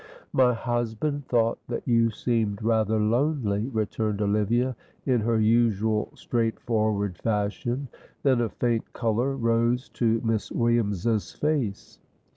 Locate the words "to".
9.89-10.19